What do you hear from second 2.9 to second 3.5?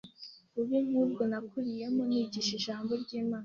ry’Imana